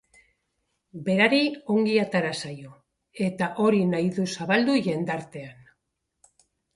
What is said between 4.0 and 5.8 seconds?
du zabaldu jendartean.